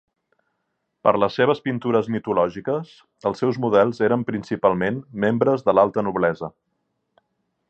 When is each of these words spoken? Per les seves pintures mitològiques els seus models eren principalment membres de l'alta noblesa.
Per 1.07 1.11
les 1.23 1.35
seves 1.39 1.61
pintures 1.67 2.09
mitològiques 2.15 2.95
els 3.31 3.45
seus 3.45 3.61
models 3.67 4.03
eren 4.11 4.27
principalment 4.31 5.01
membres 5.27 5.69
de 5.69 5.77
l'alta 5.81 6.09
noblesa. 6.11 6.55